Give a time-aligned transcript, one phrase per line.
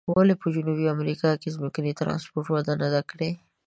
[0.15, 3.29] ولې په جنوبي امریکا کې ځمکني ترانسپورت وده نه ده کړې؟